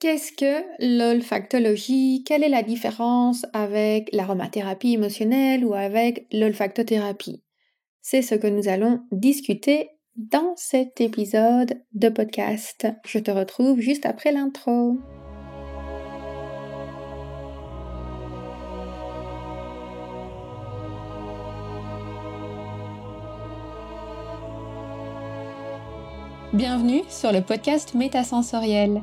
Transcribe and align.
Qu'est-ce 0.00 0.32
que 0.32 0.64
l'olfactologie? 0.78 2.24
Quelle 2.24 2.42
est 2.42 2.48
la 2.48 2.62
différence 2.62 3.44
avec 3.52 4.08
l'aromathérapie 4.14 4.94
émotionnelle 4.94 5.62
ou 5.62 5.74
avec 5.74 6.26
l'olfactothérapie? 6.32 7.42
C'est 8.00 8.22
ce 8.22 8.34
que 8.34 8.46
nous 8.46 8.68
allons 8.68 9.02
discuter 9.12 9.90
dans 10.16 10.54
cet 10.56 11.02
épisode 11.02 11.82
de 11.92 12.08
podcast. 12.08 12.88
Je 13.04 13.18
te 13.18 13.30
retrouve 13.30 13.78
juste 13.78 14.06
après 14.06 14.32
l'intro. 14.32 14.96
Bienvenue 26.54 27.02
sur 27.10 27.32
le 27.32 27.42
podcast 27.42 27.92
Métasensoriel 27.92 29.02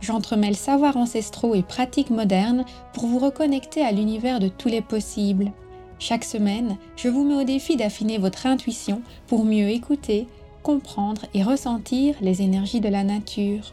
j'entremêle 0.00 0.56
savoirs 0.56 0.96
ancestraux 0.96 1.54
et 1.54 1.62
pratiques 1.62 2.10
modernes 2.10 2.64
pour 2.92 3.06
vous 3.06 3.18
reconnecter 3.18 3.82
à 3.82 3.92
l'univers 3.92 4.40
de 4.40 4.48
tous 4.48 4.68
les 4.68 4.82
possibles. 4.82 5.52
Chaque 5.98 6.24
semaine, 6.24 6.76
je 6.96 7.08
vous 7.08 7.24
mets 7.24 7.42
au 7.42 7.44
défi 7.44 7.76
d'affiner 7.76 8.18
votre 8.18 8.46
intuition 8.46 9.02
pour 9.26 9.44
mieux 9.44 9.68
écouter, 9.68 10.26
comprendre 10.62 11.22
et 11.34 11.42
ressentir 11.42 12.14
les 12.20 12.42
énergies 12.42 12.80
de 12.80 12.88
la 12.88 13.04
nature. 13.04 13.72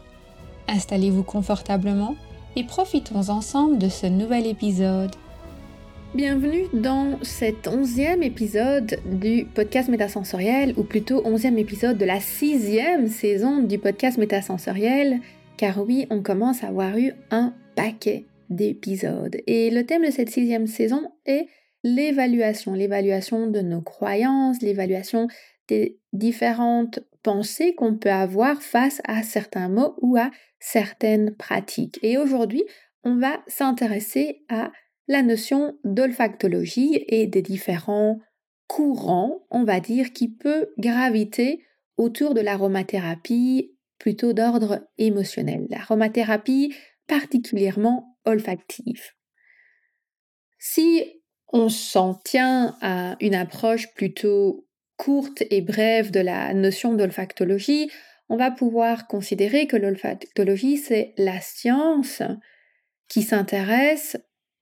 Installez-vous 0.68 1.24
confortablement 1.24 2.14
et 2.56 2.64
profitons 2.64 3.28
ensemble 3.28 3.78
de 3.78 3.88
ce 3.88 4.06
nouvel 4.06 4.46
épisode. 4.46 5.10
Bienvenue 6.14 6.64
dans 6.74 7.18
cet 7.22 7.66
onzième 7.68 8.22
épisode 8.22 8.98
du 9.06 9.46
podcast 9.46 9.88
métasensoriel, 9.88 10.74
ou 10.76 10.82
plutôt 10.82 11.22
onzième 11.24 11.56
épisode 11.56 11.96
de 11.96 12.04
la 12.04 12.20
sixième 12.20 13.08
saison 13.08 13.62
du 13.62 13.78
podcast 13.78 14.18
métasensoriel 14.18 15.20
car 15.62 15.78
oui, 15.80 16.08
on 16.10 16.24
commence 16.24 16.64
à 16.64 16.66
avoir 16.70 16.98
eu 16.98 17.12
un 17.30 17.54
paquet 17.76 18.26
d'épisodes. 18.50 19.36
Et 19.46 19.70
le 19.70 19.86
thème 19.86 20.04
de 20.04 20.10
cette 20.10 20.28
sixième 20.28 20.66
saison 20.66 21.12
est 21.24 21.46
l'évaluation, 21.84 22.74
l'évaluation 22.74 23.46
de 23.46 23.60
nos 23.60 23.80
croyances, 23.80 24.60
l'évaluation 24.60 25.28
des 25.68 26.00
différentes 26.12 26.98
pensées 27.22 27.76
qu'on 27.76 27.94
peut 27.94 28.10
avoir 28.10 28.60
face 28.60 29.00
à 29.04 29.22
certains 29.22 29.68
mots 29.68 29.94
ou 30.02 30.16
à 30.16 30.32
certaines 30.58 31.36
pratiques. 31.36 32.00
Et 32.02 32.18
aujourd'hui, 32.18 32.64
on 33.04 33.14
va 33.14 33.40
s'intéresser 33.46 34.42
à 34.48 34.72
la 35.06 35.22
notion 35.22 35.78
d'olfactologie 35.84 37.04
et 37.06 37.28
des 37.28 37.42
différents 37.42 38.18
courants, 38.66 39.46
on 39.52 39.62
va 39.62 39.78
dire, 39.78 40.12
qui 40.12 40.26
peut 40.26 40.70
graviter 40.76 41.62
autour 41.96 42.34
de 42.34 42.40
l'aromathérapie 42.40 43.71
plutôt 44.02 44.32
d'ordre 44.32 44.80
émotionnel. 44.98 45.68
L'aromathérapie 45.70 46.74
particulièrement 47.06 48.18
olfactive. 48.24 49.00
Si 50.58 51.22
on 51.52 51.68
s'en 51.68 52.14
tient 52.14 52.76
à 52.80 53.14
une 53.20 53.36
approche 53.36 53.94
plutôt 53.94 54.66
courte 54.96 55.44
et 55.50 55.60
brève 55.60 56.10
de 56.10 56.18
la 56.18 56.52
notion 56.52 56.94
d'olfactologie, 56.94 57.92
on 58.28 58.36
va 58.36 58.50
pouvoir 58.50 59.06
considérer 59.06 59.68
que 59.68 59.76
l'olfactologie, 59.76 60.78
c'est 60.78 61.14
la 61.16 61.40
science 61.40 62.22
qui 63.06 63.22
s'intéresse 63.22 64.16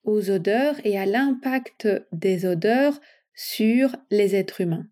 aux 0.05 0.31
odeurs 0.31 0.77
et 0.85 0.99
à 0.99 1.07
l'impact 1.07 1.89
des 2.13 2.45
odeurs 2.45 3.01
sur 3.33 3.97
les 4.11 4.37
êtres 4.37 4.61
humains. 4.61 4.85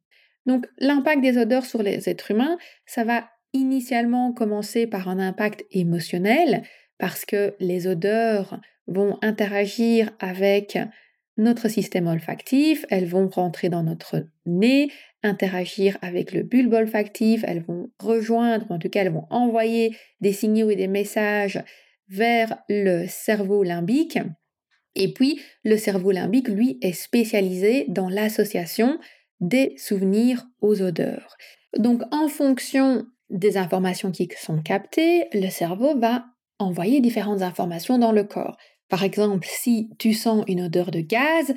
Donc 0.46 0.66
l'impact 0.78 1.20
des 1.20 1.36
odeurs 1.36 1.66
sur 1.66 1.82
les 1.82 2.08
êtres 2.08 2.30
humains, 2.30 2.56
ça 2.86 3.04
va 3.04 3.28
initialement 3.52 4.32
commencer 4.32 4.86
par 4.86 5.08
un 5.08 5.18
impact 5.18 5.64
émotionnel 5.70 6.62
parce 6.98 7.24
que 7.24 7.54
les 7.60 7.86
odeurs 7.86 8.60
vont 8.86 9.18
interagir 9.22 10.10
avec 10.18 10.78
notre 11.36 11.68
système 11.68 12.08
olfactif, 12.08 12.84
elles 12.90 13.06
vont 13.06 13.28
rentrer 13.28 13.68
dans 13.68 13.84
notre 13.84 14.26
nez, 14.44 14.90
interagir 15.22 15.96
avec 16.02 16.32
le 16.32 16.42
bulbe 16.42 16.74
olfactif, 16.74 17.44
elles 17.46 17.62
vont 17.62 17.90
rejoindre, 18.00 18.66
en 18.70 18.78
tout 18.78 18.88
cas 18.88 19.02
elles 19.02 19.12
vont 19.12 19.26
envoyer 19.30 19.96
des 20.20 20.32
signaux 20.32 20.70
et 20.70 20.76
des 20.76 20.88
messages 20.88 21.62
vers 22.08 22.58
le 22.68 23.06
cerveau 23.06 23.62
limbique. 23.62 24.18
Et 24.96 25.12
puis 25.12 25.40
le 25.64 25.76
cerveau 25.76 26.10
limbique, 26.10 26.48
lui, 26.48 26.78
est 26.82 26.92
spécialisé 26.92 27.84
dans 27.88 28.08
l'association 28.08 28.98
des 29.40 29.74
souvenirs 29.76 30.44
aux 30.60 30.82
odeurs. 30.82 31.36
Donc 31.76 32.02
en 32.10 32.26
fonction 32.26 33.06
des 33.30 33.56
informations 33.56 34.10
qui 34.10 34.28
sont 34.38 34.62
captées, 34.62 35.28
le 35.32 35.48
cerveau 35.48 35.98
va 35.98 36.24
envoyer 36.58 37.00
différentes 37.00 37.42
informations 37.42 37.98
dans 37.98 38.12
le 38.12 38.24
corps. 38.24 38.56
Par 38.88 39.02
exemple, 39.04 39.46
si 39.48 39.90
tu 39.98 40.14
sens 40.14 40.44
une 40.48 40.62
odeur 40.62 40.90
de 40.90 41.00
gaz, 41.00 41.54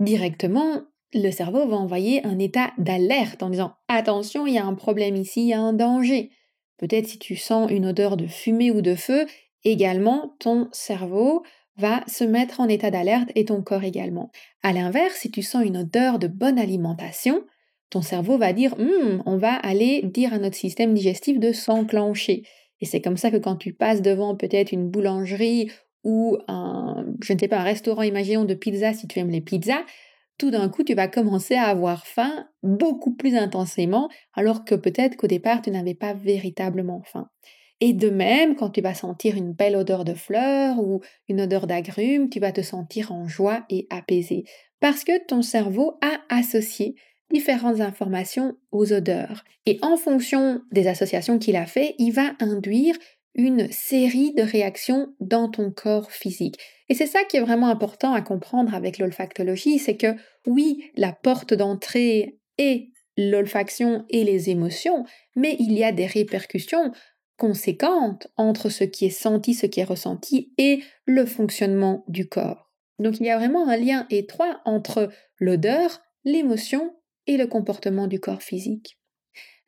directement, 0.00 0.82
le 1.14 1.30
cerveau 1.30 1.66
va 1.66 1.76
envoyer 1.76 2.24
un 2.26 2.38
état 2.38 2.72
d'alerte 2.78 3.42
en 3.42 3.50
disant 3.50 3.74
attention, 3.88 4.46
il 4.46 4.54
y 4.54 4.58
a 4.58 4.66
un 4.66 4.74
problème 4.74 5.16
ici, 5.16 5.42
il 5.42 5.48
y 5.48 5.54
a 5.54 5.60
un 5.60 5.72
danger. 5.72 6.30
Peut-être 6.76 7.06
si 7.06 7.18
tu 7.18 7.36
sens 7.36 7.70
une 7.70 7.86
odeur 7.86 8.16
de 8.16 8.26
fumée 8.26 8.70
ou 8.70 8.82
de 8.82 8.94
feu, 8.94 9.26
également 9.62 10.36
ton 10.40 10.68
cerveau 10.72 11.44
va 11.76 12.04
se 12.06 12.24
mettre 12.24 12.60
en 12.60 12.68
état 12.68 12.90
d'alerte 12.90 13.30
et 13.34 13.46
ton 13.46 13.62
corps 13.62 13.84
également. 13.84 14.30
À 14.62 14.72
l'inverse, 14.72 15.16
si 15.16 15.30
tu 15.30 15.42
sens 15.42 15.64
une 15.64 15.78
odeur 15.78 16.18
de 16.18 16.28
bonne 16.28 16.58
alimentation, 16.58 17.42
ton 17.90 18.02
cerveau 18.02 18.38
va 18.38 18.52
dire 18.52 18.74
hum, 18.78 19.22
on 19.26 19.36
va 19.36 19.54
aller 19.54 20.02
dire 20.02 20.32
à 20.32 20.38
notre 20.38 20.56
système 20.56 20.94
digestif 20.94 21.38
de 21.38 21.52
s'enclencher. 21.52 22.42
Et 22.80 22.86
c'est 22.86 23.00
comme 23.00 23.16
ça 23.16 23.30
que 23.30 23.36
quand 23.36 23.56
tu 23.56 23.72
passes 23.72 24.02
devant 24.02 24.36
peut-être 24.36 24.72
une 24.72 24.88
boulangerie 24.90 25.70
ou 26.02 26.36
un, 26.48 27.06
je 27.22 27.32
ne 27.32 27.38
sais 27.38 27.48
pas, 27.48 27.58
un 27.58 27.64
restaurant, 27.64 28.02
imaginons, 28.02 28.44
de 28.44 28.54
pizza, 28.54 28.92
si 28.92 29.08
tu 29.08 29.18
aimes 29.18 29.30
les 29.30 29.40
pizzas, 29.40 29.84
tout 30.38 30.50
d'un 30.50 30.68
coup, 30.68 30.82
tu 30.82 30.94
vas 30.94 31.08
commencer 31.08 31.54
à 31.54 31.64
avoir 31.64 32.06
faim 32.06 32.48
beaucoup 32.62 33.14
plus 33.14 33.36
intensément, 33.36 34.08
alors 34.34 34.64
que 34.64 34.74
peut-être 34.74 35.16
qu'au 35.16 35.28
départ, 35.28 35.62
tu 35.62 35.70
n'avais 35.70 35.94
pas 35.94 36.12
véritablement 36.12 37.02
faim. 37.04 37.28
Et 37.80 37.92
de 37.92 38.10
même, 38.10 38.56
quand 38.56 38.70
tu 38.70 38.80
vas 38.80 38.94
sentir 38.94 39.36
une 39.36 39.52
belle 39.52 39.76
odeur 39.76 40.04
de 40.04 40.14
fleurs 40.14 40.78
ou 40.78 41.00
une 41.28 41.40
odeur 41.40 41.66
d'agrumes, 41.66 42.28
tu 42.30 42.40
vas 42.40 42.52
te 42.52 42.62
sentir 42.62 43.12
en 43.12 43.28
joie 43.28 43.64
et 43.68 43.86
apaisé. 43.90 44.44
Parce 44.80 45.04
que 45.04 45.24
ton 45.26 45.42
cerveau 45.42 45.98
a 46.00 46.18
associé 46.28 46.94
différentes 47.34 47.80
informations 47.80 48.56
aux 48.70 48.92
odeurs. 48.92 49.44
Et 49.66 49.78
en 49.82 49.96
fonction 49.96 50.62
des 50.70 50.86
associations 50.86 51.38
qu'il 51.38 51.56
a 51.56 51.66
fait, 51.66 51.96
il 51.98 52.12
va 52.12 52.32
induire 52.38 52.96
une 53.34 53.70
série 53.72 54.32
de 54.34 54.42
réactions 54.42 55.14
dans 55.18 55.48
ton 55.48 55.72
corps 55.72 56.12
physique. 56.12 56.58
Et 56.88 56.94
c'est 56.94 57.06
ça 57.06 57.24
qui 57.24 57.36
est 57.36 57.40
vraiment 57.40 57.68
important 57.68 58.14
à 58.14 58.22
comprendre 58.22 58.74
avec 58.74 58.98
l'olfactologie, 58.98 59.80
c'est 59.80 59.96
que 59.96 60.14
oui, 60.46 60.90
la 60.96 61.12
porte 61.12 61.54
d'entrée 61.54 62.38
est 62.58 62.90
l'olfaction 63.16 64.04
et 64.10 64.22
les 64.22 64.50
émotions, 64.50 65.04
mais 65.34 65.56
il 65.58 65.72
y 65.72 65.82
a 65.82 65.90
des 65.90 66.06
répercussions 66.06 66.92
conséquentes 67.36 68.28
entre 68.36 68.68
ce 68.68 68.84
qui 68.84 69.06
est 69.06 69.10
senti, 69.10 69.54
ce 69.54 69.66
qui 69.66 69.80
est 69.80 69.84
ressenti 69.84 70.52
et 70.56 70.82
le 71.04 71.26
fonctionnement 71.26 72.04
du 72.06 72.28
corps. 72.28 72.70
Donc 73.00 73.18
il 73.18 73.26
y 73.26 73.30
a 73.30 73.38
vraiment 73.38 73.68
un 73.68 73.76
lien 73.76 74.06
étroit 74.10 74.60
entre 74.64 75.10
l'odeur, 75.40 76.00
l'émotion 76.24 76.94
et 77.26 77.36
le 77.36 77.46
comportement 77.46 78.06
du 78.06 78.20
corps 78.20 78.42
physique. 78.42 78.98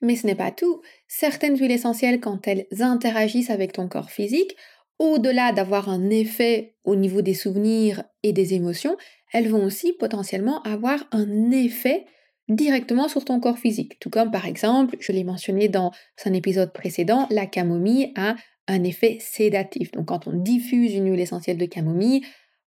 Mais 0.02 0.16
ce 0.16 0.26
n'est 0.26 0.34
pas 0.34 0.50
tout. 0.50 0.82
Certaines 1.08 1.56
huiles 1.56 1.70
essentielles, 1.70 2.20
quand 2.20 2.46
elles 2.46 2.66
interagissent 2.80 3.50
avec 3.50 3.72
ton 3.72 3.88
corps 3.88 4.10
physique, 4.10 4.56
au-delà 4.98 5.52
d'avoir 5.52 5.88
un 5.88 6.10
effet 6.10 6.76
au 6.84 6.96
niveau 6.96 7.22
des 7.22 7.34
souvenirs 7.34 8.04
et 8.22 8.32
des 8.32 8.54
émotions, 8.54 8.96
elles 9.32 9.48
vont 9.48 9.64
aussi 9.64 9.92
potentiellement 9.92 10.62
avoir 10.62 11.06
un 11.12 11.50
effet 11.50 12.06
directement 12.48 13.08
sur 13.08 13.24
ton 13.24 13.40
corps 13.40 13.58
physique. 13.58 13.98
Tout 13.98 14.10
comme 14.10 14.30
par 14.30 14.46
exemple, 14.46 14.96
je 15.00 15.12
l'ai 15.12 15.24
mentionné 15.24 15.68
dans 15.68 15.90
un 16.24 16.32
épisode 16.32 16.72
précédent, 16.72 17.26
la 17.30 17.46
camomille 17.46 18.12
a 18.16 18.36
un 18.68 18.84
effet 18.84 19.18
sédatif. 19.20 19.90
Donc 19.92 20.06
quand 20.06 20.26
on 20.26 20.32
diffuse 20.32 20.94
une 20.94 21.10
huile 21.10 21.20
essentielle 21.20 21.58
de 21.58 21.66
camomille, 21.66 22.24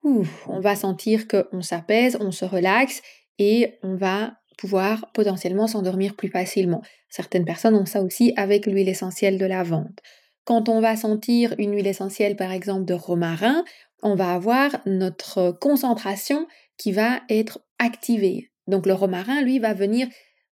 on 0.04 0.60
va 0.60 0.76
sentir 0.76 1.28
qu'on 1.28 1.62
s'apaise, 1.62 2.18
on 2.22 2.32
se 2.32 2.46
relaxe 2.46 3.02
et 3.40 3.80
on 3.82 3.96
va 3.96 4.36
pouvoir 4.58 5.12
potentiellement 5.14 5.68
s'endormir 5.68 6.16
plus 6.16 6.30
facilement. 6.30 6.82
Certaines 7.10 7.46
personnes 7.46 7.76
ont 7.76 7.86
ça 7.86 8.02
aussi 8.02 8.34
avec 8.36 8.66
l'huile 8.66 8.90
essentielle 8.90 9.38
de 9.38 9.46
lavande. 9.46 10.00
Quand 10.44 10.70
on 10.70 10.80
va 10.80 10.96
sentir 10.96 11.56
une 11.58 11.74
huile 11.74 11.88
essentielle 11.88 12.36
par 12.36 12.52
exemple 12.52 12.86
de 12.86 12.94
romarin, 12.94 13.64
on 14.04 14.16
va 14.16 14.34
avoir 14.34 14.70
notre 14.86 15.52
concentration 15.52 16.48
qui 16.78 16.92
va 16.92 17.22
être 17.30 17.60
activée. 17.80 18.52
Donc 18.68 18.86
le 18.86 18.94
romarin, 18.94 19.42
lui, 19.42 19.60
va 19.60 19.74
venir 19.74 20.08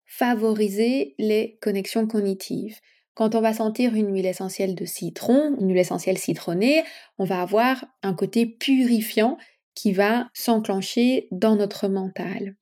favoriser 0.06 1.16
les 1.18 1.58
connexions 1.62 2.08
cognitives. 2.08 2.80
Quand 3.16 3.36
on 3.36 3.42
va 3.42 3.54
sentir 3.54 3.94
une 3.96 4.14
huile 4.14 4.26
essentielle 4.26 4.76
de 4.76 4.86
citron, 4.86 5.56
une 5.60 5.70
huile 5.70 5.78
essentielle 5.78 6.18
citronnée, 6.18 6.84
on 7.20 7.26
va 7.26 7.42
avoir 7.42 7.86
un 8.02 8.14
côté 8.14 8.46
purifiant 8.46 9.38
qui 9.76 9.92
va 9.92 10.30
s'enclencher 10.34 11.28
dans 11.32 11.56
notre 11.56 11.88
mental. 11.88 12.56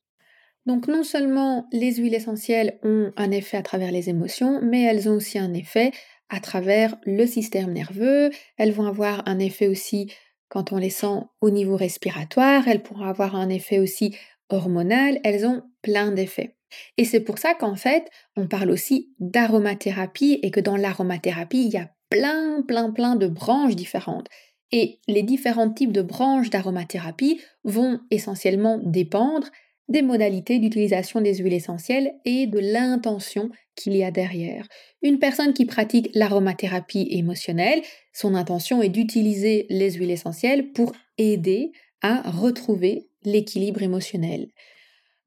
Donc 0.66 0.86
non 0.86 1.02
seulement 1.02 1.66
les 1.72 1.94
huiles 1.96 2.14
essentielles 2.14 2.78
ont 2.82 3.12
un 3.16 3.30
effet 3.30 3.56
à 3.56 3.62
travers 3.62 3.90
les 3.90 4.08
émotions, 4.08 4.60
mais 4.62 4.82
elles 4.82 5.08
ont 5.08 5.14
aussi 5.14 5.38
un 5.38 5.54
effet 5.54 5.92
à 6.28 6.40
travers 6.40 6.96
le 7.04 7.26
système 7.26 7.72
nerveux, 7.72 8.30
elles 8.56 8.72
vont 8.72 8.86
avoir 8.86 9.22
un 9.28 9.38
effet 9.38 9.68
aussi 9.68 10.10
quand 10.48 10.72
on 10.72 10.76
les 10.76 10.90
sent 10.90 11.20
au 11.40 11.50
niveau 11.50 11.76
respiratoire, 11.76 12.68
elles 12.68 12.82
pourront 12.82 13.06
avoir 13.06 13.36
un 13.36 13.48
effet 13.48 13.78
aussi 13.78 14.16
hormonal, 14.50 15.18
elles 15.24 15.46
ont 15.46 15.62
plein 15.82 16.12
d'effets. 16.12 16.56
Et 16.96 17.04
c'est 17.04 17.20
pour 17.20 17.38
ça 17.38 17.54
qu'en 17.54 17.74
fait, 17.74 18.08
on 18.36 18.46
parle 18.46 18.70
aussi 18.70 19.14
d'aromathérapie 19.18 20.38
et 20.42 20.50
que 20.50 20.60
dans 20.60 20.76
l'aromathérapie, 20.76 21.64
il 21.64 21.72
y 21.72 21.78
a 21.78 21.90
plein, 22.10 22.62
plein, 22.62 22.90
plein 22.90 23.16
de 23.16 23.26
branches 23.26 23.76
différentes. 23.76 24.28
Et 24.70 25.00
les 25.08 25.22
différents 25.22 25.70
types 25.70 25.92
de 25.92 26.02
branches 26.02 26.50
d'aromathérapie 26.50 27.40
vont 27.64 28.00
essentiellement 28.10 28.78
dépendre 28.82 29.48
des 29.88 30.02
modalités 30.02 30.58
d'utilisation 30.58 31.20
des 31.20 31.36
huiles 31.36 31.52
essentielles 31.52 32.14
et 32.24 32.46
de 32.46 32.58
l'intention 32.58 33.50
qu'il 33.74 33.96
y 33.96 34.04
a 34.04 34.10
derrière. 34.10 34.66
Une 35.02 35.18
personne 35.18 35.52
qui 35.52 35.66
pratique 35.66 36.10
l'aromathérapie 36.14 37.08
émotionnelle, 37.10 37.82
son 38.12 38.34
intention 38.34 38.82
est 38.82 38.88
d'utiliser 38.88 39.66
les 39.68 39.92
huiles 39.92 40.10
essentielles 40.10 40.72
pour 40.72 40.92
aider 41.18 41.72
à 42.00 42.30
retrouver 42.30 43.08
l'équilibre 43.24 43.82
émotionnel. 43.82 44.48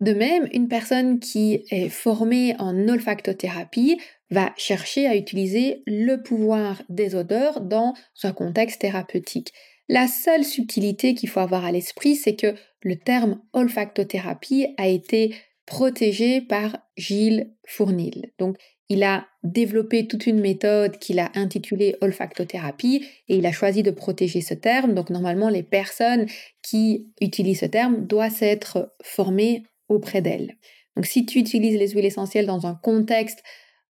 De 0.02 0.14
même, 0.14 0.48
une 0.52 0.68
personne 0.68 1.20
qui 1.20 1.64
est 1.72 1.90
formée 1.90 2.54
en 2.60 2.90
olfactothérapie 2.90 3.98
va 4.30 4.52
chercher 4.58 5.08
à 5.08 5.16
utiliser 5.16 5.84
le 5.88 6.18
pouvoir 6.18 6.82
des 6.90 7.16
odeurs 7.16 7.62
dans 7.62 7.94
un 8.24 8.34
contexte 8.34 8.82
thérapeutique. 8.82 9.54
La 9.88 10.08
seule 10.08 10.44
subtilité 10.44 11.14
qu'il 11.14 11.30
faut 11.30 11.40
avoir 11.40 11.66
à 11.66 11.72
l'esprit, 11.72 12.16
c'est 12.16 12.36
que 12.36 12.56
le 12.82 12.96
terme 12.96 13.42
olfactothérapie 13.54 14.68
a 14.78 14.88
été 14.88 15.36
protégé 15.66 16.42
par 16.42 16.78
Gilles 16.98 17.54
Fournil. 17.68 18.32
Donc, 18.40 18.58
il 18.88 19.04
a 19.04 19.26
développé 19.44 20.08
toute 20.08 20.28
une 20.28 20.40
méthode 20.40 21.00
qu'il 21.00 21.18
a 21.18 21.32
intitulée 21.34 21.96
olfactothérapie 22.02 23.04
et 23.28 23.38
il 23.38 23.46
a 23.48 23.52
choisi 23.52 23.82
de 23.82 23.90
protéger 23.90 24.42
ce 24.42 24.54
terme. 24.54 24.94
Donc, 24.94 25.10
normalement, 25.10 25.50
les 25.50 25.64
personnes 25.64 26.28
qui 26.62 27.08
utilisent 27.20 27.62
ce 27.62 27.66
terme 27.66 28.06
doivent 28.06 28.44
être 28.44 28.96
formées 29.04 29.64
auprès 29.90 30.22
d'elle. 30.22 30.56
Donc 30.96 31.06
si 31.06 31.26
tu 31.26 31.40
utilises 31.40 31.78
les 31.78 31.90
huiles 31.90 32.06
essentielles 32.06 32.46
dans 32.46 32.66
un 32.66 32.76
contexte 32.76 33.44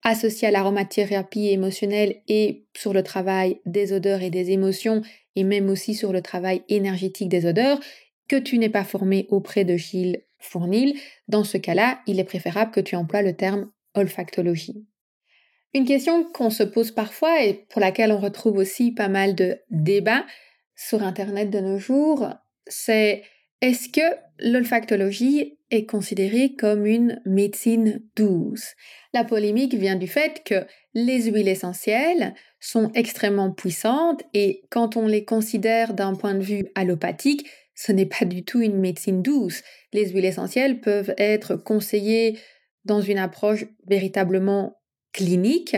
associé 0.05 0.49
à 0.49 0.51
l'aromathérapie 0.51 1.49
émotionnelle 1.49 2.23
et 2.29 2.67
sur 2.77 2.93
le 2.93 3.03
travail 3.03 3.61
des 3.67 3.93
odeurs 3.93 4.23
et 4.23 4.31
des 4.31 4.51
émotions 4.51 5.03
et 5.35 5.45
même 5.45 5.69
aussi 5.69 5.95
sur 5.95 6.13
le 6.13 6.23
travail 6.23 6.63
énergétique 6.69 7.29
des 7.29 7.47
odeurs, 7.47 7.81
que 8.29 8.37
tu 8.37 8.59
n'es 8.59 8.69
pas 8.69 8.85
formé 8.85 9.27
auprès 9.31 9.65
de 9.65 9.77
Gilles 9.77 10.23
Fournil, 10.39 10.99
dans 11.27 11.45
ce 11.45 11.57
cas-là, 11.57 12.01
il 12.07 12.21
est 12.21 12.25
préférable 12.25 12.71
que 12.71 12.81
tu 12.81 12.97
emploies 12.97 13.23
le 13.23 13.35
terme 13.35 13.71
olfactologie. 13.95 14.87
Une 15.73 15.87
question 15.87 16.25
qu'on 16.25 16.51
se 16.51 16.63
pose 16.63 16.93
parfois 16.93 17.43
et 17.43 17.67
pour 17.69 17.81
laquelle 17.81 18.13
on 18.13 18.19
retrouve 18.19 18.59
aussi 18.59 18.93
pas 18.93 19.09
mal 19.09 19.35
de 19.35 19.59
débats 19.71 20.25
sur 20.77 21.03
Internet 21.03 21.51
de 21.51 21.61
nos 21.61 21.79
jours, 21.79 22.29
c'est 22.67 23.23
est-ce 23.65 23.89
que 23.89 24.15
l'olfactologie 24.41 25.57
est 25.71 25.87
considérée 25.87 26.55
comme 26.55 26.85
une 26.85 27.23
médecine 27.25 28.03
douce? 28.15 28.75
La 29.15 29.25
polémique 29.25 29.73
vient 29.73 29.97
du 29.97 30.07
fait 30.07 30.43
que 30.45 30.67
les 30.93 31.31
huiles 31.31 31.49
essentielles 31.49 32.35
sont 32.61 32.93
extrêmement 32.93 33.51
puissantes 33.53 34.23
et 34.35 34.65
quand 34.69 34.99
on 34.99 35.07
les 35.07 35.25
considère 35.25 35.95
d'un 35.95 36.15
point 36.15 36.35
de 36.35 36.43
vue 36.43 36.67
allopathique, 36.75 37.49
ce 37.75 37.91
n'est 37.91 38.05
pas 38.05 38.27
du 38.27 38.45
tout 38.45 38.61
une 38.61 38.79
médecine 38.79 39.23
douce. 39.23 39.63
Les 39.95 40.11
huiles 40.11 40.27
essentielles 40.27 40.83
peuvent 40.83 41.15
être 41.17 41.57
conseillées 41.57 42.39
dans 42.85 43.01
une 43.01 43.17
approche 43.17 43.65
véritablement 43.87 44.77
clinique, 45.15 45.75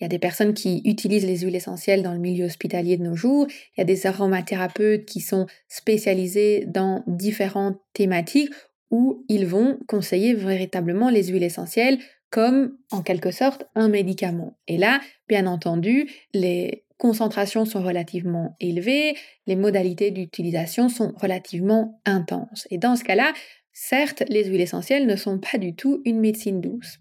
il 0.00 0.04
y 0.04 0.06
a 0.06 0.08
des 0.08 0.18
personnes 0.18 0.54
qui 0.54 0.80
utilisent 0.84 1.26
les 1.26 1.38
huiles 1.38 1.56
essentielles 1.56 2.02
dans 2.02 2.12
le 2.12 2.18
milieu 2.18 2.46
hospitalier 2.46 2.96
de 2.96 3.02
nos 3.02 3.16
jours. 3.16 3.46
Il 3.76 3.80
y 3.80 3.82
a 3.82 3.84
des 3.84 4.06
aromathérapeutes 4.06 5.06
qui 5.06 5.20
sont 5.20 5.46
spécialisés 5.68 6.64
dans 6.66 7.02
différentes 7.06 7.78
thématiques 7.92 8.52
où 8.90 9.24
ils 9.28 9.46
vont 9.46 9.78
conseiller 9.86 10.34
véritablement 10.34 11.10
les 11.10 11.24
huiles 11.24 11.42
essentielles 11.42 11.98
comme 12.30 12.76
en 12.90 13.02
quelque 13.02 13.30
sorte 13.30 13.66
un 13.74 13.88
médicament. 13.88 14.56
Et 14.66 14.76
là, 14.76 15.00
bien 15.28 15.46
entendu, 15.46 16.08
les 16.34 16.84
concentrations 16.98 17.64
sont 17.64 17.82
relativement 17.82 18.56
élevées, 18.60 19.16
les 19.46 19.56
modalités 19.56 20.10
d'utilisation 20.10 20.88
sont 20.88 21.14
relativement 21.16 22.00
intenses. 22.04 22.66
Et 22.70 22.78
dans 22.78 22.96
ce 22.96 23.04
cas-là, 23.04 23.32
certes, 23.72 24.24
les 24.28 24.44
huiles 24.44 24.60
essentielles 24.60 25.06
ne 25.06 25.16
sont 25.16 25.38
pas 25.38 25.58
du 25.58 25.74
tout 25.74 26.02
une 26.04 26.20
médecine 26.20 26.60
douce. 26.60 26.98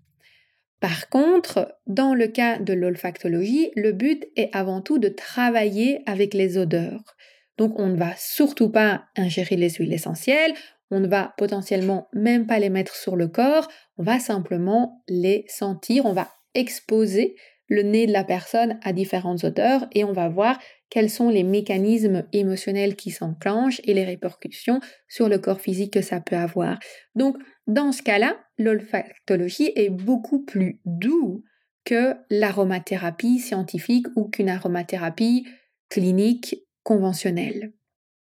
Par 0.79 1.09
contre, 1.09 1.75
dans 1.87 2.13
le 2.13 2.27
cas 2.27 2.59
de 2.59 2.73
l'olfactologie, 2.73 3.71
le 3.75 3.91
but 3.91 4.27
est 4.35 4.49
avant 4.53 4.81
tout 4.81 4.99
de 4.99 5.09
travailler 5.09 6.01
avec 6.05 6.33
les 6.33 6.57
odeurs. 6.57 7.15
Donc 7.57 7.79
on 7.79 7.87
ne 7.87 7.97
va 7.97 8.13
surtout 8.15 8.69
pas 8.69 9.05
ingérer 9.15 9.55
les 9.55 9.71
huiles 9.71 9.93
essentielles, 9.93 10.53
on 10.91 10.99
ne 10.99 11.07
va 11.07 11.33
potentiellement 11.37 12.07
même 12.13 12.45
pas 12.45 12.59
les 12.59 12.69
mettre 12.69 12.95
sur 12.95 13.15
le 13.15 13.27
corps, 13.27 13.67
on 13.97 14.03
va 14.03 14.19
simplement 14.19 15.03
les 15.07 15.45
sentir, 15.47 16.05
on 16.05 16.13
va 16.13 16.29
exposer 16.53 17.35
le 17.67 17.81
nez 17.81 18.07
de 18.07 18.13
la 18.13 18.23
personne 18.23 18.79
à 18.83 18.93
différentes 18.93 19.43
odeurs 19.43 19.87
et 19.91 20.03
on 20.03 20.13
va 20.13 20.29
voir 20.29 20.57
quels 20.89 21.09
sont 21.09 21.29
les 21.29 21.43
mécanismes 21.43 22.23
émotionnels 22.31 22.95
qui 22.95 23.11
s'enclenchent 23.11 23.81
et 23.83 23.93
les 23.93 24.05
répercussions 24.05 24.79
sur 25.09 25.27
le 25.27 25.37
corps 25.37 25.59
physique 25.59 25.93
que 25.93 26.01
ça 26.01 26.21
peut 26.21 26.37
avoir. 26.37 26.79
Donc 27.15 27.35
dans 27.65 27.91
ce 27.91 28.01
cas-là, 28.01 28.37
l'olfactologie 28.57 29.71
est 29.75 29.89
beaucoup 29.89 30.43
plus 30.43 30.79
doux 30.85 31.43
que 31.85 32.15
l'aromathérapie 32.29 33.39
scientifique 33.39 34.07
ou 34.15 34.25
qu'une 34.27 34.49
aromathérapie 34.49 35.47
clinique 35.89 36.63
conventionnelle. 36.83 37.73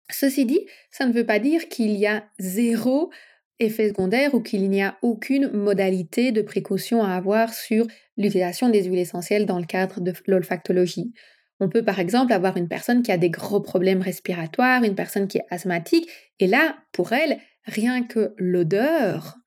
Ceci 0.09 0.45
dit, 0.45 0.65
ça 0.89 1.05
ne 1.05 1.13
veut 1.13 1.25
pas 1.25 1.39
dire 1.39 1.69
qu'il 1.69 1.91
y 1.91 2.07
a 2.07 2.25
zéro 2.39 3.11
effet 3.59 3.89
secondaire 3.89 4.33
ou 4.33 4.41
qu'il 4.41 4.69
n'y 4.69 4.81
a 4.81 4.97
aucune 5.01 5.51
modalité 5.51 6.31
de 6.31 6.41
précaution 6.41 7.03
à 7.03 7.13
avoir 7.13 7.53
sur 7.53 7.85
l'utilisation 8.17 8.69
des 8.69 8.83
huiles 8.83 8.99
essentielles 8.99 9.45
dans 9.45 9.59
le 9.59 9.65
cadre 9.65 10.01
de 10.01 10.13
l'olfactologie. 10.25 11.13
On 11.59 11.69
peut 11.69 11.85
par 11.85 11.99
exemple 11.99 12.33
avoir 12.33 12.57
une 12.57 12.67
personne 12.67 13.03
qui 13.03 13.11
a 13.11 13.17
des 13.17 13.29
gros 13.29 13.61
problèmes 13.61 14.01
respiratoires, 14.01 14.83
une 14.83 14.95
personne 14.95 15.27
qui 15.27 15.37
est 15.37 15.45
asthmatique, 15.51 16.09
et 16.39 16.47
là, 16.47 16.75
pour 16.91 17.13
elle, 17.13 17.37
rien 17.65 18.03
que 18.03 18.33
l'odeur, 18.37 19.37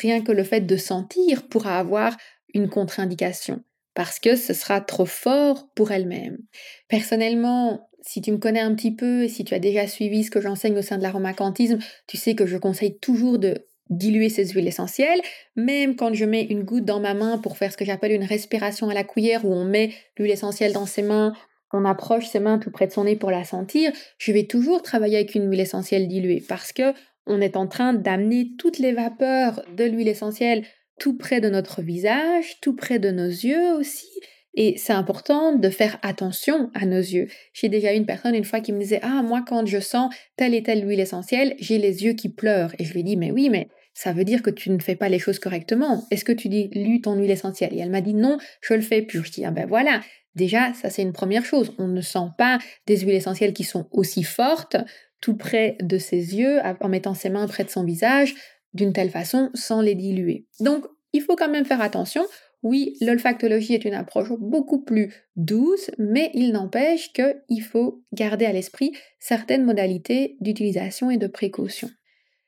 rien 0.00 0.22
que 0.22 0.32
le 0.32 0.44
fait 0.44 0.62
de 0.62 0.76
sentir 0.76 1.48
pourra 1.48 1.78
avoir 1.78 2.16
une 2.54 2.68
contre-indication 2.68 3.62
parce 3.98 4.20
que 4.20 4.36
ce 4.36 4.54
sera 4.54 4.80
trop 4.80 5.06
fort 5.06 5.70
pour 5.74 5.90
elle-même. 5.90 6.38
Personnellement, 6.86 7.90
si 8.00 8.20
tu 8.20 8.30
me 8.30 8.38
connais 8.38 8.60
un 8.60 8.72
petit 8.76 8.94
peu 8.94 9.24
et 9.24 9.28
si 9.28 9.42
tu 9.42 9.54
as 9.54 9.58
déjà 9.58 9.88
suivi 9.88 10.22
ce 10.22 10.30
que 10.30 10.40
j'enseigne 10.40 10.78
au 10.78 10.82
sein 10.82 10.98
de 10.98 11.02
l'aromacantisme, 11.02 11.80
tu 12.06 12.16
sais 12.16 12.36
que 12.36 12.46
je 12.46 12.56
conseille 12.56 12.96
toujours 13.00 13.40
de 13.40 13.66
diluer 13.90 14.28
ces 14.28 14.46
huiles 14.50 14.68
essentielles, 14.68 15.20
même 15.56 15.96
quand 15.96 16.14
je 16.14 16.24
mets 16.24 16.44
une 16.44 16.62
goutte 16.62 16.84
dans 16.84 17.00
ma 17.00 17.14
main 17.14 17.38
pour 17.38 17.56
faire 17.56 17.72
ce 17.72 17.76
que 17.76 17.84
j'appelle 17.84 18.12
une 18.12 18.22
respiration 18.22 18.88
à 18.88 18.94
la 18.94 19.02
cuillère 19.02 19.44
où 19.44 19.52
on 19.52 19.64
met 19.64 19.92
l'huile 20.16 20.30
essentielle 20.30 20.72
dans 20.72 20.86
ses 20.86 21.02
mains, 21.02 21.32
on 21.72 21.84
approche 21.84 22.28
ses 22.28 22.38
mains 22.38 22.58
tout 22.58 22.70
près 22.70 22.86
de 22.86 22.92
son 22.92 23.02
nez 23.02 23.16
pour 23.16 23.32
la 23.32 23.42
sentir, 23.42 23.90
je 24.18 24.30
vais 24.30 24.44
toujours 24.44 24.82
travailler 24.82 25.16
avec 25.16 25.34
une 25.34 25.50
huile 25.50 25.58
essentielle 25.58 26.06
diluée 26.06 26.44
parce 26.48 26.72
que 26.72 26.94
on 27.28 27.40
est 27.40 27.56
en 27.56 27.66
train 27.66 27.92
d'amener 27.92 28.50
toutes 28.58 28.78
les 28.78 28.92
vapeurs 28.92 29.62
de 29.76 29.84
l'huile 29.84 30.08
essentielle 30.08 30.64
tout 30.98 31.16
près 31.16 31.40
de 31.40 31.48
notre 31.48 31.82
visage, 31.82 32.60
tout 32.60 32.74
près 32.74 32.98
de 32.98 33.10
nos 33.10 33.28
yeux 33.28 33.72
aussi. 33.74 34.08
Et 34.54 34.76
c'est 34.76 34.92
important 34.92 35.54
de 35.54 35.70
faire 35.70 35.98
attention 36.02 36.70
à 36.74 36.84
nos 36.84 36.98
yeux. 36.98 37.28
J'ai 37.52 37.68
déjà 37.68 37.94
eu 37.94 37.96
une 37.96 38.06
personne 38.06 38.34
une 38.34 38.44
fois 38.44 38.60
qui 38.60 38.72
me 38.72 38.80
disait 38.80 38.98
Ah, 39.02 39.22
moi, 39.22 39.44
quand 39.46 39.64
je 39.66 39.78
sens 39.78 40.12
telle 40.36 40.54
et 40.54 40.62
telle 40.62 40.86
huile 40.86 41.00
essentielle, 41.00 41.54
j'ai 41.60 41.78
les 41.78 42.04
yeux 42.04 42.14
qui 42.14 42.28
pleurent. 42.28 42.74
Et 42.78 42.84
je 42.84 42.92
lui 42.92 43.00
ai 43.00 43.04
dit 43.04 43.16
Mais 43.16 43.30
oui, 43.30 43.50
mais 43.50 43.68
ça 43.94 44.12
veut 44.12 44.24
dire 44.24 44.42
que 44.42 44.50
tu 44.50 44.70
ne 44.70 44.80
fais 44.80 44.96
pas 44.96 45.08
les 45.08 45.20
choses 45.20 45.38
correctement. 45.38 46.04
Est-ce 46.10 46.24
que 46.24 46.32
tu 46.32 46.48
dis 46.48 46.70
lu 46.74 47.00
ton 47.00 47.14
huile 47.14 47.30
essentielle? 47.30 47.72
Et 47.72 47.78
elle 47.78 47.90
m'a 47.90 48.00
dit 48.00 48.14
Non, 48.14 48.38
je 48.60 48.74
le 48.74 48.80
fais 48.80 49.02
plus. 49.02 49.22
Je 49.22 49.30
dis 49.30 49.44
Ah 49.44 49.52
ben 49.52 49.66
voilà, 49.66 50.00
déjà, 50.34 50.72
ça 50.74 50.90
c'est 50.90 51.02
une 51.02 51.12
première 51.12 51.44
chose. 51.44 51.74
On 51.78 51.86
ne 51.86 52.00
sent 52.00 52.30
pas 52.36 52.58
des 52.86 52.96
huiles 52.96 53.14
essentielles 53.14 53.52
qui 53.52 53.64
sont 53.64 53.86
aussi 53.92 54.24
fortes 54.24 54.76
tout 55.20 55.36
près 55.36 55.76
de 55.80 55.98
ses 55.98 56.36
yeux, 56.36 56.58
en 56.80 56.88
mettant 56.88 57.14
ses 57.14 57.30
mains 57.30 57.46
près 57.46 57.64
de 57.64 57.70
son 57.70 57.84
visage, 57.84 58.34
d'une 58.74 58.92
telle 58.92 59.10
façon, 59.10 59.50
sans 59.54 59.80
les 59.80 59.94
diluer. 59.94 60.46
Donc, 60.60 60.84
il 61.12 61.22
faut 61.22 61.36
quand 61.36 61.50
même 61.50 61.64
faire 61.64 61.80
attention 61.80 62.24
oui, 62.62 62.96
l'olfactologie 63.00 63.74
est 63.74 63.84
une 63.84 63.94
approche 63.94 64.30
beaucoup 64.38 64.82
plus 64.82 65.14
douce, 65.36 65.90
mais 65.96 66.30
il 66.34 66.52
n'empêche 66.52 67.12
qu'il 67.12 67.62
faut 67.62 68.02
garder 68.12 68.46
à 68.46 68.52
l'esprit 68.52 68.92
certaines 69.20 69.64
modalités 69.64 70.36
d'utilisation 70.40 71.10
et 71.10 71.18
de 71.18 71.28
précaution. 71.28 71.88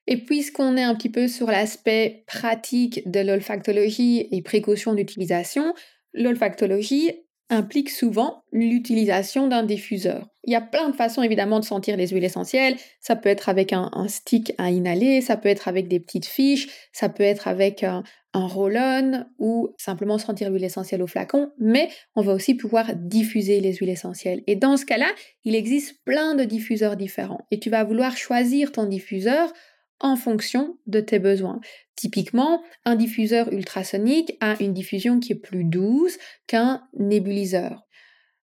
Et 0.08 0.16
puisqu'on 0.16 0.76
est 0.76 0.82
un 0.82 0.96
petit 0.96 1.10
peu 1.10 1.28
sur 1.28 1.46
l'aspect 1.46 2.24
pratique 2.26 3.08
de 3.08 3.20
l'olfactologie 3.20 4.26
et 4.32 4.42
précaution 4.42 4.94
d'utilisation, 4.94 5.74
l'olfactologie 6.12 7.12
implique 7.50 7.90
souvent 7.90 8.44
l'utilisation 8.52 9.48
d'un 9.48 9.64
diffuseur. 9.64 10.28
Il 10.44 10.52
y 10.52 10.56
a 10.56 10.60
plein 10.60 10.88
de 10.88 10.96
façons 10.96 11.22
évidemment 11.22 11.60
de 11.60 11.64
sentir 11.64 11.96
les 11.96 12.08
huiles 12.08 12.24
essentielles. 12.24 12.76
Ça 13.00 13.14
peut 13.16 13.28
être 13.28 13.48
avec 13.48 13.72
un, 13.72 13.90
stick 14.08 14.54
à 14.56 14.70
inhaler, 14.70 15.20
ça 15.20 15.36
peut 15.36 15.48
être 15.48 15.68
avec 15.68 15.88
des 15.88 16.00
petites 16.00 16.26
fiches, 16.26 16.68
ça 16.92 17.08
peut 17.08 17.24
être 17.24 17.46
avec 17.46 17.84
un, 17.84 18.02
un 18.32 18.46
roll-on 18.46 19.26
ou 19.38 19.74
simplement 19.76 20.18
sentir 20.18 20.50
l'huile 20.50 20.64
essentielle 20.64 21.02
au 21.02 21.06
flacon, 21.06 21.50
mais 21.58 21.90
on 22.14 22.22
va 22.22 22.32
aussi 22.32 22.54
pouvoir 22.54 22.94
diffuser 22.94 23.60
les 23.60 23.74
huiles 23.74 23.90
essentielles. 23.90 24.42
Et 24.46 24.56
dans 24.56 24.76
ce 24.76 24.86
cas-là, 24.86 25.08
il 25.44 25.54
existe 25.54 26.02
plein 26.04 26.34
de 26.34 26.44
diffuseurs 26.44 26.96
différents. 26.96 27.46
Et 27.50 27.58
tu 27.58 27.70
vas 27.70 27.84
vouloir 27.84 28.16
choisir 28.16 28.72
ton 28.72 28.84
diffuseur 28.86 29.52
en 30.00 30.16
fonction 30.16 30.78
de 30.86 31.00
tes 31.00 31.18
besoins. 31.18 31.60
Typiquement, 31.96 32.62
un 32.84 32.96
diffuseur 32.96 33.52
ultrasonique 33.52 34.36
a 34.40 34.60
une 34.62 34.72
diffusion 34.72 35.20
qui 35.20 35.32
est 35.32 35.36
plus 35.36 35.64
douce 35.64 36.18
qu'un 36.46 36.82
nébuliseur. 36.98 37.86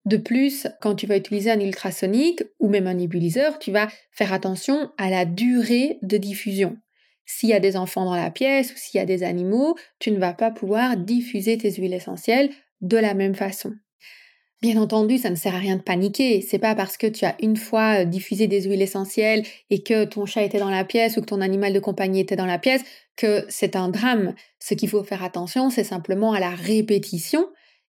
De 0.05 0.17
plus, 0.19 0.67
quand 0.83 0.95
tu 0.95 1.07
vas 1.07 1.17
utiliser 1.17 1.51
un 1.51 1.61
ultrasonique 1.61 2.43
ou 2.61 2.69
même 2.69 2.87
un 2.87 2.95
nébuliseur, 2.95 3.59
tu 3.59 3.71
vas 3.71 3.89
faire 4.11 4.33
attention 4.33 4.91
à 4.99 5.09
la 5.09 5.25
durée 5.25 5.99
de 6.03 6.19
diffusion. 6.19 6.77
S'il 7.25 7.49
y 7.49 7.55
a 7.55 7.61
des 7.61 7.77
enfants 7.77 8.05
dans 8.05 8.17
la 8.17 8.31
pièce 8.31 8.73
ou 8.73 8.77
s'il 8.77 8.99
y 8.99 9.03
a 9.03 9.07
des 9.07 9.23
animaux, 9.23 9.77
tu 9.99 10.11
ne 10.11 10.19
vas 10.19 10.35
pas 10.35 10.51
pouvoir 10.51 10.99
diffuser 10.99 11.57
tes 11.57 11.73
huiles 11.73 11.95
essentielles 11.95 12.51
de 12.83 12.99
la 12.99 13.15
même 13.15 13.35
façon. 13.35 13.73
Bien 14.65 14.81
entendu, 14.81 15.19
ça 15.19 15.29
ne 15.29 15.35
sert 15.35 15.55
à 15.55 15.59
rien 15.59 15.77
de 15.77 15.83
paniquer. 15.83 16.41
C'est 16.41 16.59
pas 16.59 16.75
parce 16.75 16.97
que 16.97 17.07
tu 17.07 17.27
as 17.27 17.37
une 17.43 17.59
fois 17.59 18.01
euh, 18.01 18.05
diffusé 18.07 18.47
des 18.47 18.63
huiles 18.63 18.81
essentielles 18.81 19.45
et 19.69 19.83
que 19.83 20.07
ton 20.07 20.25
chat 20.25 20.43
était 20.43 20.59
dans 20.59 20.71
la 20.71 20.87
pièce 20.87 21.19
ou 21.19 21.21
que 21.21 21.27
ton 21.27 21.43
animal 21.43 21.75
de 21.75 21.81
compagnie 21.81 22.21
était 22.21 22.35
dans 22.35 22.47
la 22.47 22.59
pièce 22.59 22.81
que 23.15 23.45
c'est 23.51 23.77
un 23.77 23.91
drame. 23.91 24.35
Ce 24.61 24.73
qu'il 24.73 24.89
faut 24.89 25.05
faire 25.05 25.23
attention, 25.23 25.69
c'est 25.69 25.85
simplement 25.85 26.33
à 26.33 26.41
la 26.41 26.49
répétition 26.49 27.47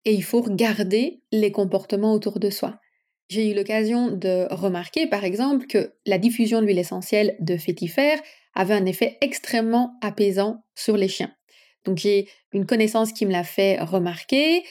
et 0.06 0.14
il 0.14 0.24
faut 0.24 0.40
regarder 0.40 1.20
les 1.30 1.52
comportements 1.52 2.14
autour 2.14 2.38
de 2.38 2.48
soi. 2.48 2.80
J'ai 3.28 3.50
eu 3.50 3.54
l'occasion 3.54 4.10
de 4.10 4.46
remarquer, 4.50 5.06
par 5.06 5.24
exemple, 5.24 5.66
que 5.66 5.92
la 6.06 6.16
diffusion 6.16 6.62
d'huile 6.62 6.78
essentielle 6.78 7.36
de 7.40 7.58
fétifère 7.58 8.18
avait 8.54 8.72
un 8.72 8.86
effet 8.86 9.18
extrêmement 9.20 9.98
apaisant 10.00 10.64
sur 10.74 10.96
les 10.96 11.08
chiens. 11.08 11.34
Donc 11.84 11.98
j'ai 11.98 12.28
une 12.54 12.64
connaissance 12.64 13.12
qui 13.12 13.26
me 13.26 13.32
l'a 13.32 13.44
fait 13.44 13.78
remarquer 13.78 14.62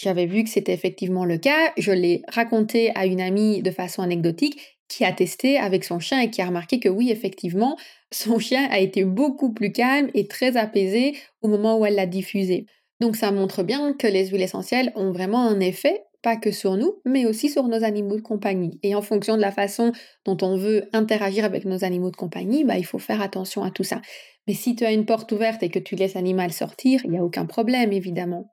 j'avais 0.00 0.26
vu 0.26 0.44
que 0.44 0.50
c'était 0.50 0.72
effectivement 0.72 1.24
le 1.24 1.38
cas. 1.38 1.72
Je 1.76 1.90
l'ai 1.90 2.22
raconté 2.28 2.92
à 2.94 3.04
une 3.04 3.20
amie 3.20 3.62
de 3.62 3.70
façon 3.72 4.00
anecdotique 4.00 4.78
qui 4.86 5.04
a 5.04 5.12
testé 5.12 5.58
avec 5.58 5.82
son 5.82 5.98
chien 5.98 6.20
et 6.20 6.30
qui 6.30 6.40
a 6.40 6.46
remarqué 6.46 6.78
que 6.78 6.88
oui, 6.88 7.10
effectivement, 7.10 7.76
son 8.12 8.38
chien 8.38 8.68
a 8.70 8.78
été 8.78 9.04
beaucoup 9.04 9.52
plus 9.52 9.72
calme 9.72 10.08
et 10.14 10.28
très 10.28 10.56
apaisé 10.56 11.16
au 11.42 11.48
moment 11.48 11.78
où 11.78 11.84
elle 11.84 11.96
l'a 11.96 12.06
diffusé. 12.06 12.66
Donc 13.00 13.16
ça 13.16 13.32
montre 13.32 13.64
bien 13.64 13.92
que 13.92 14.06
les 14.06 14.28
huiles 14.28 14.42
essentielles 14.42 14.92
ont 14.94 15.10
vraiment 15.10 15.48
un 15.48 15.58
effet, 15.58 16.04
pas 16.22 16.36
que 16.36 16.52
sur 16.52 16.76
nous, 16.76 17.00
mais 17.04 17.26
aussi 17.26 17.48
sur 17.48 17.64
nos 17.64 17.82
animaux 17.82 18.16
de 18.16 18.22
compagnie. 18.22 18.78
Et 18.84 18.94
en 18.94 19.02
fonction 19.02 19.36
de 19.36 19.40
la 19.40 19.52
façon 19.52 19.92
dont 20.24 20.36
on 20.42 20.56
veut 20.56 20.88
interagir 20.92 21.44
avec 21.44 21.64
nos 21.64 21.84
animaux 21.84 22.10
de 22.10 22.16
compagnie, 22.16 22.64
bah, 22.64 22.78
il 22.78 22.86
faut 22.86 22.98
faire 22.98 23.20
attention 23.20 23.64
à 23.64 23.72
tout 23.72 23.84
ça. 23.84 24.00
Mais 24.46 24.54
si 24.54 24.76
tu 24.76 24.84
as 24.84 24.92
une 24.92 25.06
porte 25.06 25.32
ouverte 25.32 25.62
et 25.64 25.70
que 25.70 25.78
tu 25.80 25.96
laisses 25.96 26.14
l'animal 26.14 26.52
sortir, 26.52 27.00
il 27.04 27.10
n'y 27.10 27.18
a 27.18 27.24
aucun 27.24 27.46
problème, 27.46 27.92
évidemment. 27.92 28.52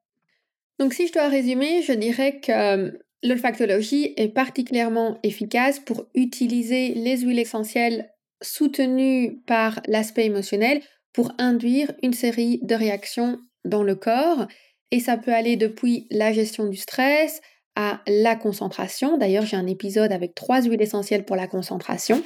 Donc 0.79 0.93
si 0.93 1.07
je 1.07 1.13
dois 1.13 1.27
résumer, 1.29 1.81
je 1.81 1.93
dirais 1.93 2.39
que 2.39 2.51
euh, 2.51 2.91
l'olfactologie 3.23 4.13
est 4.17 4.29
particulièrement 4.29 5.19
efficace 5.23 5.79
pour 5.79 6.05
utiliser 6.13 6.93
les 6.93 7.17
huiles 7.17 7.39
essentielles 7.39 8.11
soutenues 8.41 9.41
par 9.47 9.79
l'aspect 9.87 10.25
émotionnel 10.25 10.81
pour 11.13 11.31
induire 11.37 11.93
une 12.03 12.13
série 12.13 12.59
de 12.61 12.75
réactions 12.75 13.39
dans 13.63 13.83
le 13.83 13.95
corps. 13.95 14.47
Et 14.91 14.99
ça 14.99 15.17
peut 15.17 15.33
aller 15.33 15.55
depuis 15.55 16.07
la 16.11 16.33
gestion 16.33 16.67
du 16.67 16.77
stress 16.77 17.41
à 17.75 18.01
la 18.07 18.35
concentration. 18.35 19.17
D'ailleurs, 19.17 19.45
j'ai 19.45 19.57
un 19.57 19.67
épisode 19.67 20.11
avec 20.11 20.35
trois 20.35 20.61
huiles 20.61 20.81
essentielles 20.81 21.25
pour 21.25 21.35
la 21.35 21.47
concentration 21.47 22.21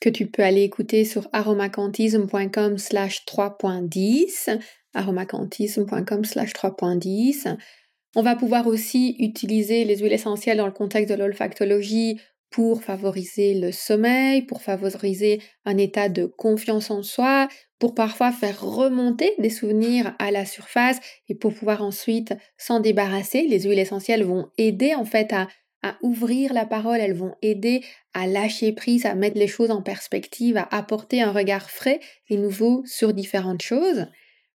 que 0.00 0.08
tu 0.10 0.26
peux 0.26 0.42
aller 0.42 0.62
écouter 0.62 1.04
sur 1.04 1.28
aromacantisme.com 1.32 2.78
slash 2.78 3.24
3.10 3.24 4.58
aromacantisme.com 4.94 6.24
slash 6.24 6.52
3.10 6.52 7.56
on 8.14 8.22
va 8.22 8.36
pouvoir 8.36 8.66
aussi 8.66 9.16
utiliser 9.18 9.84
les 9.84 9.98
huiles 9.98 10.12
essentielles 10.12 10.58
dans 10.58 10.66
le 10.66 10.72
contexte 10.72 11.12
de 11.12 11.18
l'olfactologie 11.18 12.20
pour 12.50 12.84
favoriser 12.84 13.54
le 13.54 13.72
sommeil, 13.72 14.42
pour 14.42 14.62
favoriser 14.62 15.40
un 15.64 15.76
état 15.76 16.08
de 16.08 16.26
confiance 16.26 16.90
en 16.92 17.02
soi, 17.02 17.48
pour 17.80 17.96
parfois 17.96 18.30
faire 18.30 18.60
remonter 18.62 19.32
des 19.38 19.50
souvenirs 19.50 20.14
à 20.20 20.30
la 20.30 20.44
surface 20.44 21.00
et 21.28 21.34
pour 21.34 21.52
pouvoir 21.52 21.82
ensuite 21.82 22.32
s'en 22.56 22.78
débarrasser. 22.78 23.48
Les 23.48 23.62
huiles 23.62 23.80
essentielles 23.80 24.22
vont 24.22 24.46
aider 24.56 24.94
en 24.94 25.04
fait 25.04 25.32
à, 25.32 25.48
à 25.82 25.96
ouvrir 26.02 26.52
la 26.52 26.64
parole, 26.64 27.00
elles 27.00 27.16
vont 27.16 27.34
aider 27.42 27.82
à 28.12 28.28
lâcher 28.28 28.72
prise, 28.72 29.04
à 29.04 29.16
mettre 29.16 29.36
les 29.36 29.48
choses 29.48 29.72
en 29.72 29.82
perspective, 29.82 30.56
à 30.56 30.68
apporter 30.70 31.22
un 31.22 31.32
regard 31.32 31.68
frais 31.70 31.98
et 32.28 32.36
nouveau 32.36 32.84
sur 32.86 33.12
différentes 33.12 33.62
choses. 33.62 34.06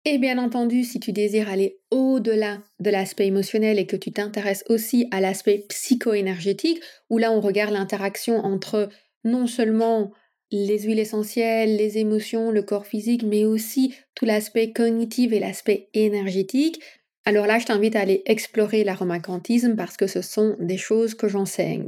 Et 0.09 0.19
bien 0.19 0.37
entendu, 0.37 0.85
si 0.85 1.01
tu 1.01 1.11
désires 1.11 1.49
aller 1.49 1.81
au-delà 1.91 2.59
de 2.79 2.89
l'aspect 2.89 3.27
émotionnel 3.27 3.77
et 3.77 3.85
que 3.85 3.97
tu 3.97 4.13
t'intéresses 4.13 4.63
aussi 4.69 5.05
à 5.11 5.19
l'aspect 5.19 5.65
psycho-énergétique, 5.67 6.79
où 7.09 7.17
là 7.17 7.29
on 7.33 7.41
regarde 7.41 7.73
l'interaction 7.73 8.37
entre 8.37 8.87
non 9.25 9.47
seulement 9.47 10.13
les 10.49 10.79
huiles 10.83 10.99
essentielles, 10.99 11.75
les 11.75 11.97
émotions, 11.97 12.51
le 12.51 12.61
corps 12.61 12.85
physique, 12.85 13.23
mais 13.23 13.43
aussi 13.43 13.95
tout 14.15 14.23
l'aspect 14.23 14.71
cognitif 14.71 15.33
et 15.33 15.41
l'aspect 15.41 15.89
énergétique, 15.93 16.79
alors 17.25 17.45
là 17.45 17.59
je 17.59 17.65
t'invite 17.65 17.97
à 17.97 17.99
aller 17.99 18.23
explorer 18.27 18.85
l'aromacantisme 18.85 19.75
parce 19.75 19.97
que 19.97 20.07
ce 20.07 20.21
sont 20.21 20.55
des 20.61 20.77
choses 20.77 21.15
que 21.15 21.27
j'enseigne. 21.27 21.83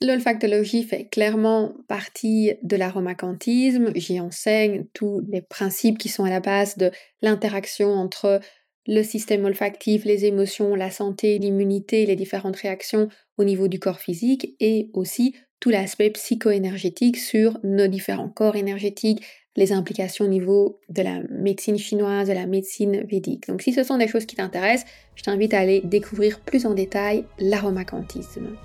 L'olfactologie 0.00 0.84
fait 0.84 1.06
clairement 1.06 1.74
partie 1.88 2.52
de 2.62 2.76
l'aromacantisme. 2.76 3.90
J'y 3.96 4.20
enseigne 4.20 4.86
tous 4.94 5.20
les 5.28 5.42
principes 5.42 5.98
qui 5.98 6.08
sont 6.08 6.22
à 6.22 6.30
la 6.30 6.38
base 6.38 6.76
de 6.76 6.92
l'interaction 7.20 7.92
entre 7.94 8.40
le 8.86 9.02
système 9.02 9.44
olfactif, 9.44 10.04
les 10.04 10.24
émotions, 10.24 10.76
la 10.76 10.90
santé, 10.90 11.38
l'immunité, 11.38 12.06
les 12.06 12.14
différentes 12.14 12.56
réactions 12.56 13.08
au 13.38 13.44
niveau 13.44 13.66
du 13.66 13.80
corps 13.80 13.98
physique 13.98 14.54
et 14.60 14.88
aussi 14.94 15.34
tout 15.58 15.70
l'aspect 15.70 16.10
psycho-énergétique 16.10 17.16
sur 17.16 17.58
nos 17.64 17.88
différents 17.88 18.28
corps 18.28 18.54
énergétiques, 18.54 19.24
les 19.56 19.72
implications 19.72 20.26
au 20.26 20.28
niveau 20.28 20.78
de 20.88 21.02
la 21.02 21.20
médecine 21.28 21.76
chinoise, 21.76 22.28
de 22.28 22.34
la 22.34 22.46
médecine 22.46 23.04
védique. 23.04 23.48
Donc 23.48 23.62
si 23.62 23.72
ce 23.72 23.82
sont 23.82 23.98
des 23.98 24.06
choses 24.06 24.26
qui 24.26 24.36
t'intéressent, 24.36 24.88
je 25.16 25.24
t'invite 25.24 25.54
à 25.54 25.58
aller 25.58 25.80
découvrir 25.80 26.38
plus 26.40 26.64
en 26.64 26.74
détail 26.74 27.24
l'aromacantisme. 27.40 28.56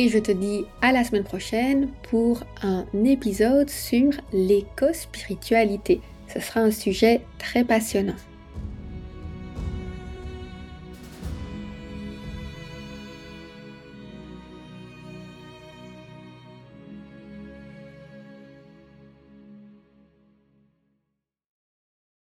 Et 0.00 0.08
je 0.08 0.18
te 0.20 0.30
dis 0.30 0.64
à 0.80 0.92
la 0.92 1.02
semaine 1.02 1.24
prochaine 1.24 1.88
pour 2.08 2.44
un 2.62 2.84
épisode 3.04 3.68
sur 3.68 4.12
l'éco-spiritualité. 4.32 6.00
Ce 6.32 6.38
sera 6.38 6.60
un 6.60 6.70
sujet 6.70 7.20
très 7.40 7.64
passionnant. 7.64 8.14